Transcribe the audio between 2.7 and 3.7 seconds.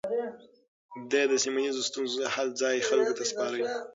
خلکو ته سپاره.